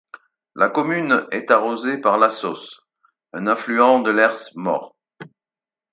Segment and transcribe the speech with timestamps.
[0.55, 2.81] La commune est arrosée par la Sausse
[3.33, 4.95] un affluent de l'Hers-Mort.